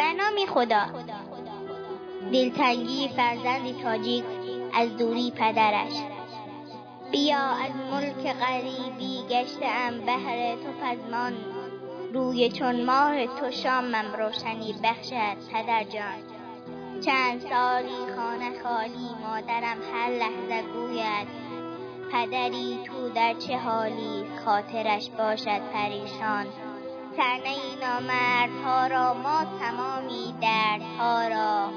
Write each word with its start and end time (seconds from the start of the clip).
بنامی 0.00 0.46
خدا. 0.46 0.86
دلتنگی 2.32 3.08
فرزند 3.08 3.82
تاجیک 3.82 4.24
از 4.74 4.96
دوری 4.96 5.30
پدرش. 5.30 5.92
بیا 7.12 7.38
از 7.38 7.72
ملک 7.90 8.36
غریبی 8.36 9.22
گشته 9.30 9.66
ام 9.66 10.00
بهر 10.00 10.54
تو 10.54 10.72
پزمان. 10.82 11.32
روی 12.14 12.48
چون 12.48 12.84
ماه 12.84 13.26
تو 13.26 13.50
شامم 13.50 14.14
روشنی 14.18 14.74
بخشد 14.84 15.36
پدر 15.52 15.84
جان. 15.84 16.20
چند 17.00 17.40
سالی 17.40 18.14
خانه 18.16 18.62
خالی 18.62 19.10
مادرم 19.22 19.78
هر 19.92 20.10
لحظه 20.10 20.62
گوید 20.62 21.28
پدری 22.12 22.78
تو 22.84 23.08
در 23.08 23.34
چه 23.34 23.58
حالی؟ 23.58 24.24
خاطرش 24.44 25.10
باشد 25.10 25.60
پریشان. 25.72 26.46
تنه 27.16 27.56
نامردها 27.80 28.86
را 28.86 29.14
ما 29.14 29.44
تمامی 29.60 30.34
دردها 30.40 31.28
را 31.28 31.68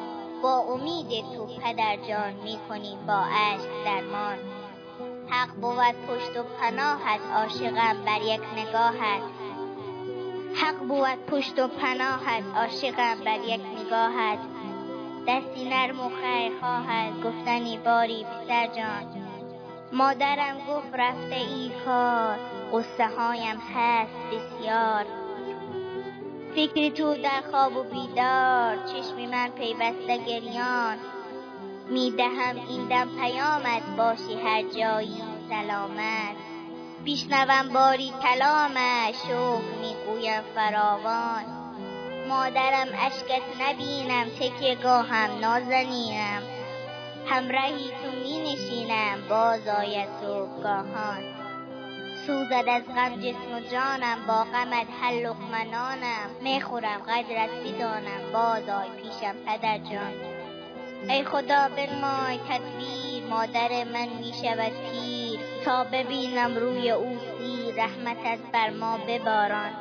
با 0.44 0.58
امید 0.58 1.26
تو 1.36 1.46
پدر 1.46 1.98
جان 2.08 2.34
می 2.34 2.60
کنیم 2.70 3.00
با 3.08 3.24
عشق 3.24 3.84
درمان. 3.86 4.38
حق 5.30 5.50
بود 5.50 6.08
پشت 6.08 6.38
و 6.38 6.44
پناهت 6.44 7.22
عاشقم 7.36 8.04
بر 8.05 8.22
یک 8.22 8.41
نگاهت 8.58 9.22
حق 10.55 10.80
بود 10.80 11.26
پشت 11.27 11.60
و 11.60 11.68
پناهت 11.68 12.44
عاشقم 12.55 13.24
بر 13.26 13.40
یک 13.40 13.62
نگاهت 13.80 14.40
دستی 15.27 15.70
نرم 15.70 16.00
و 16.00 16.10
خیر 16.10 16.60
خواهد 16.60 17.13
گفتنی 17.24 17.77
باری 17.77 18.24
پسر 18.24 18.68
جان. 18.68 19.24
مادرم 19.94 20.58
گفت 20.70 20.94
رفته 20.94 21.36
ای 21.36 21.72
کار 21.86 22.38
قصه 22.74 23.08
هایم 23.18 23.58
هست 23.76 24.13
بسیار. 24.32 25.23
فکر 26.55 26.90
تو 26.90 27.15
در 27.15 27.43
خواب 27.51 27.77
و 27.77 27.84
بیدار 27.84 28.77
چشم 28.77 29.15
من 29.15 29.49
پیوسته 29.49 30.18
گریان. 30.18 30.98
می‌دهم 31.90 32.55
این 32.70 32.87
دم 32.87 33.10
پیامت 33.20 33.84
باشی 33.98 34.41
هر 34.45 34.62
جایی 34.62 35.23
سلامت. 35.49 36.35
بیشنوم 37.04 37.73
باری 37.73 38.13
کلامش 38.23 39.15
شوق 39.27 39.62
می‌گویم 39.82 40.41
فراوان. 40.55 41.43
مادرم 42.29 42.88
اشکت 43.05 43.41
نبینم 43.62 44.29
تکیه 44.29 44.76
گاهم 44.76 45.40
نازنینم. 45.41 46.43
همراهی 47.27 47.88
تو 47.90 48.20
می 48.23 48.41
نشینم 48.41 49.17
باز 49.29 49.67
آید 49.67 50.10
صبحگاهان. 50.21 51.43
سوزد 52.27 52.66
از 52.68 52.84
غم 52.96 53.16
جسم 53.16 53.55
و 53.55 53.60
جانم 53.71 54.18
با 54.27 54.43
غمت 54.43 54.88
هر 55.02 55.12
لقمه 55.12 55.66
می‌خورم 56.41 57.02
قدرت 57.07 57.49
بدانم 57.49 58.32
باز 58.34 58.70
آی 58.70 58.90
پیشم 58.90 59.35
پدر 59.46 59.77
جان. 59.77 60.13
ای 61.10 61.24
خدا 61.24 61.70
بنمای 61.70 62.40
تدبیر 62.49 63.24
مادر 63.29 63.84
من 63.84 64.07
می 64.07 64.34
شود 64.44 64.72
پیر 64.72 65.40
تا 65.66 65.84
ببینم 65.84 66.56
روی 66.56 66.91
او 66.91 67.18
سیر 67.38 67.75
رحمتت 67.75 68.40
بر 68.53 68.69
ما 68.69 68.97
بباران. 68.97 69.72